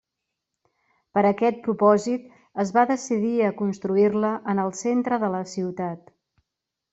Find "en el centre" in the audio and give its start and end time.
4.55-5.21